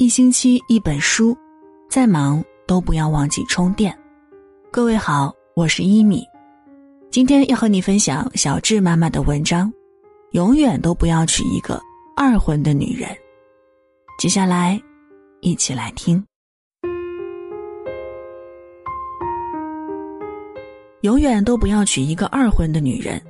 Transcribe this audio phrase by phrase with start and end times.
[0.00, 1.36] 一星期一本书，
[1.90, 3.94] 再忙都不要忘记充电。
[4.70, 6.24] 各位好，我是一米，
[7.10, 9.70] 今天要和你分享小智妈妈的文章。
[10.30, 11.78] 永远都不要娶一个
[12.16, 13.10] 二婚的女人。
[14.18, 14.80] 接下来，
[15.42, 16.24] 一起来听。
[21.02, 23.20] 永远都不要娶一个二婚的女人，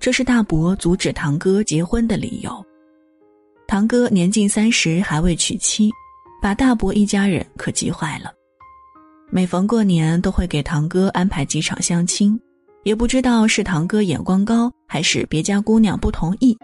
[0.00, 2.50] 这是大伯阻止堂哥结婚的理由。
[3.68, 5.88] 堂哥年近三十还未娶妻。
[6.40, 8.32] 把大伯一家人可急坏了，
[9.30, 12.38] 每逢过年都会给堂哥安排几场相亲，
[12.84, 16.56] 也不知道是堂哥眼光高，还是别家姑娘不同意，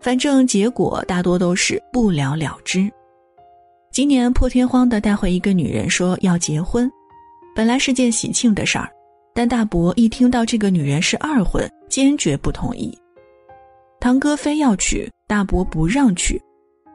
[0.00, 2.88] 反正结果大多都是不了了之。
[3.90, 6.88] 今年破天荒的带回一个女人说要结婚，
[7.56, 8.88] 本来是件喜庆的事儿，
[9.34, 12.96] 但大伯一听到这个女人是二婚，坚决不同意。
[13.98, 16.40] 堂哥非要娶，大伯不让娶，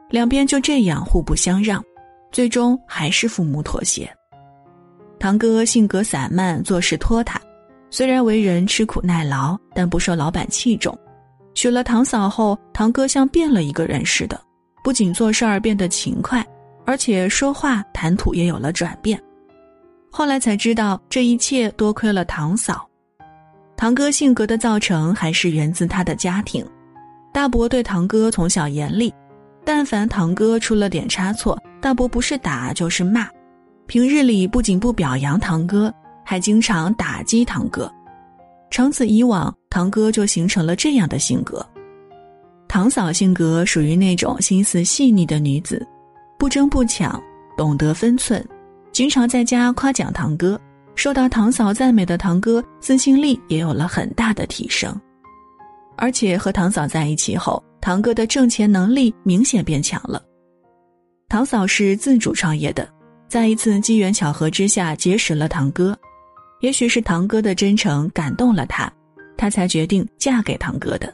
[0.08, 1.84] 两边就这样互不相让。
[2.34, 4.12] 最终还是父母妥协。
[5.20, 7.40] 堂哥性格散漫，做事拖沓，
[7.90, 10.98] 虽然为人吃苦耐劳，但不受老板器重。
[11.54, 14.38] 娶了堂嫂后，堂哥像变了一个人似的，
[14.82, 16.44] 不仅做事儿变得勤快，
[16.84, 19.16] 而且说话谈吐也有了转变。
[20.10, 22.84] 后来才知道，这一切多亏了堂嫂。
[23.76, 26.66] 堂哥性格的造成，还是源自他的家庭。
[27.32, 29.14] 大伯对堂哥从小严厉。
[29.66, 33.28] 但凡堂哥出了点差错，大伯不是打就是骂。
[33.84, 35.92] 平日里不仅不表扬堂哥，
[36.24, 37.92] 还经常打击堂哥。
[38.70, 41.62] 长此以往，堂哥就形成了这样的性格。
[42.68, 45.86] 堂嫂性格属于那种心思细腻的女子，
[46.38, 47.22] 不争不抢，
[47.54, 48.42] 懂得分寸，
[48.90, 50.58] 经常在家夸奖堂哥。
[50.94, 54.98] 受到堂嫂赞美的堂哥，自信力也有了很大的提升。
[55.98, 57.62] 而且和堂嫂在一起后。
[57.78, 60.22] 堂哥的挣钱能力明显变强了。
[61.34, 62.88] 堂嫂是自主创业的，
[63.26, 65.98] 在一次机缘巧合之下结识了堂哥，
[66.60, 68.88] 也许是堂哥的真诚感动了她，
[69.36, 71.12] 她才决定嫁给堂哥的。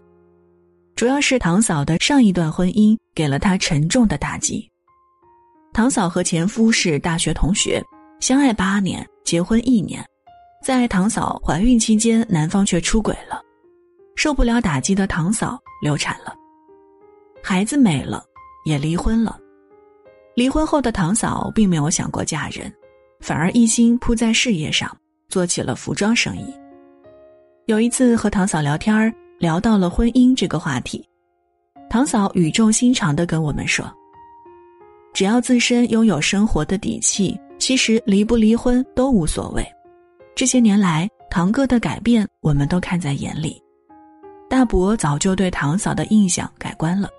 [0.95, 4.71] 主要是堂嫂的上一段婚姻给了她沉重的打击。
[5.73, 7.83] 堂嫂和前夫是大学同学，
[8.21, 10.05] 相爱八年，结婚一年，
[10.63, 13.41] 在堂嫂怀孕期间，男方却出轨了，
[14.17, 16.35] 受不了打击的堂嫂流产了。
[17.43, 18.23] 孩子没了，
[18.67, 19.41] 也离婚了。
[20.41, 22.73] 离婚后的堂嫂并没有想过嫁人，
[23.21, 24.91] 反而一心扑在事业上，
[25.29, 26.47] 做起了服装生意。
[27.67, 31.07] 有一次和堂嫂聊天聊到了婚姻这个话题，
[31.91, 33.85] 堂嫂语重心长的跟我们说
[35.13, 39.63] ：“只要自身拥有生活的底气，其实离不离婚都无所谓。”
[40.35, 43.63] 这些年来，堂哥的改变我们都看在眼里，
[44.49, 47.11] 大伯早就对堂嫂的印象改观了。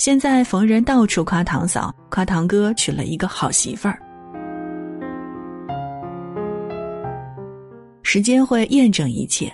[0.00, 4.00] 现在逢人到处夸堂嫂，夸堂哥娶了一个好媳妇儿。
[8.02, 9.52] 时间会验证一切，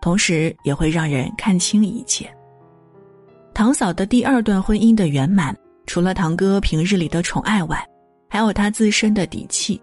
[0.00, 2.34] 同时也会让人看清一切。
[3.52, 7.86] 堂嫂的第二段婚姻的圆满，除了堂哥平日里的宠爱外，
[8.30, 9.78] 还有他自身的底气。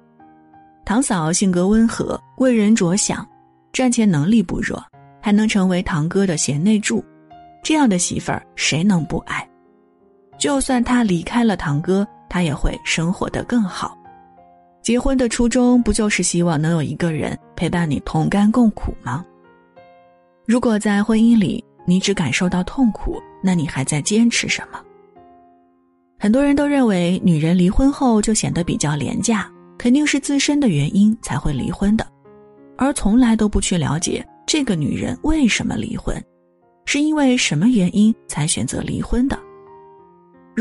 [0.84, 3.24] 堂嫂性格温和，为人着想，
[3.72, 4.84] 赚钱能力不弱，
[5.22, 7.06] 还能成为堂哥的贤内助，
[7.64, 9.48] 这样的媳妇儿谁能不爱？
[10.42, 13.96] 就算他离开了堂哥，他也会生活的更好。
[14.82, 19.24] 结婚的初衷不就是希望能有一个人陪伴你同甘共苦吗？
[20.48, 24.80] 如果在婚姻里你只感受到痛苦，那你还在坚持什么？
[26.20, 29.48] 很多人都认为女人离婚后就显得比较廉价，
[29.78, 32.08] 肯定是自身的原因才会离婚的，
[32.80, 36.20] 而从来都不去了解这个女人为什么离婚，
[36.86, 39.38] 是因为什么原因才选择离婚的。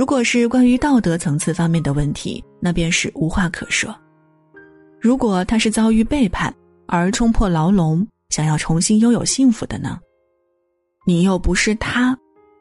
[0.00, 3.94] 如果是关于道德层次方面的问题，那便是无话可说。
[4.98, 6.50] 如果他是遭遇背叛
[6.86, 10.00] 而冲破牢笼，想要重新拥有幸福的呢？
[11.06, 12.16] 你又不是他，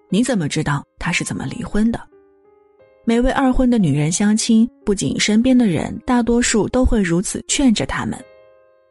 [0.09, 2.01] 你怎么知道他是怎么离婚的？
[3.05, 8.19] 每位二婚的女人相亲，不仅身边的人，大多数都会如此劝着他们：“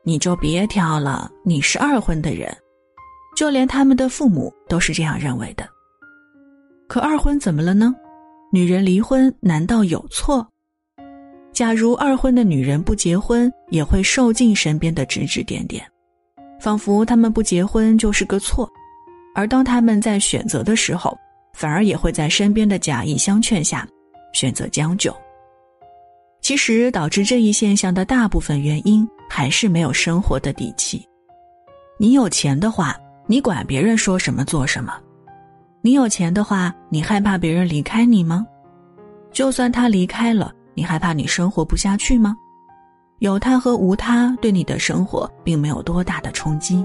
[0.03, 2.51] 你就别挑了，你是二婚的人。”
[3.37, 5.69] 就连他们的父母都是这样认为的。
[6.89, 7.95] 可二婚怎么了呢？
[8.51, 10.47] 女人离婚难道有错？
[11.53, 15.87] 假如二婚的女人不结婚，也会受尽身边的指指点点，
[16.59, 18.67] 仿佛他们不结婚就是个错。
[19.35, 21.15] 而当他们在选择的时候，
[21.53, 23.87] 反而也会在身边的假意相劝下，
[24.33, 25.15] 选择将就。
[26.41, 31.07] 其实导致这一现象的大部分原因，还是没有生活的底气。
[31.99, 32.97] 你有钱的话，
[33.27, 34.99] 你管别人说什么做什么。
[35.81, 38.45] 你有钱的话，你害怕别人离开你吗？
[39.31, 42.37] 就算他离开了，你害怕你生活不下去吗？
[43.21, 46.85] 有他和无他对你的生活并没有多大的冲击。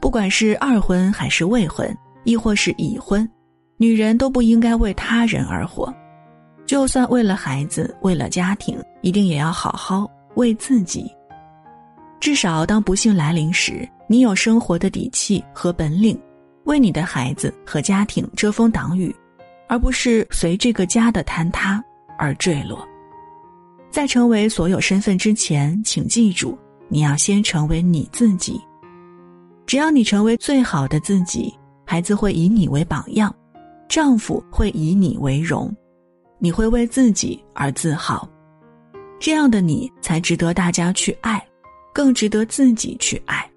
[0.00, 1.94] 不管是二婚还是未婚，
[2.24, 3.28] 亦或是已婚，
[3.76, 5.92] 女人都不应该为他人而活。
[6.64, 11.14] 就算为了孩子，为了家庭，一定也要好好为自己。
[12.20, 16.20] 至少当不幸来临时，你有生活的底气和本领，
[16.64, 19.14] 为你的孩子和家庭遮风挡雨，
[19.68, 21.82] 而不是随这个家的坍塌
[22.18, 22.86] 而坠落。
[23.90, 26.56] 在成为所有身份之前，请记住，
[26.88, 28.60] 你要先成为你自己。
[29.66, 31.52] 只要你成为最好的自己，
[31.86, 33.34] 孩子会以你为榜样，
[33.88, 35.74] 丈夫会以你为荣。
[36.38, 38.28] 你会为自己而自豪，
[39.18, 41.42] 这样的你才值得大家去爱，
[41.92, 43.48] 更值得自己去爱。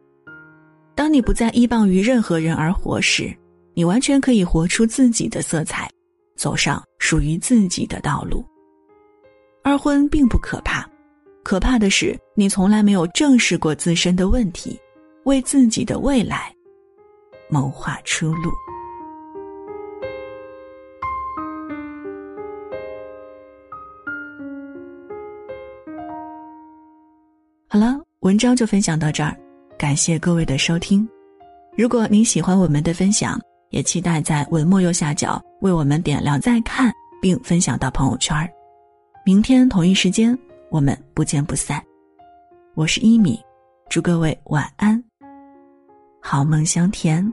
[0.95, 3.35] 当你不再依傍于任何人而活时，
[3.74, 5.89] 你完全可以活出自己的色彩，
[6.35, 8.45] 走上属于自己的道路。
[9.63, 10.88] 二婚并不可怕，
[11.41, 14.80] 可怕的是你从来没有正视过自身的问题，
[15.24, 16.53] 为自己的未来
[17.50, 18.51] 谋划出路。
[27.68, 29.35] 好了，文章就分享到这儿，
[29.77, 31.05] 感谢各位的收听。
[31.77, 33.37] 如果您喜欢我们的分享，
[33.69, 36.89] 也期待在文末右下角为我们点亮再看，
[37.21, 38.49] 并分享到朋友圈。
[39.25, 40.37] 明天同一时间，
[40.71, 41.83] 我们不见不散。
[42.75, 43.37] 我是一米，
[43.89, 45.03] 祝各位晚安，
[46.21, 47.29] 好梦香甜。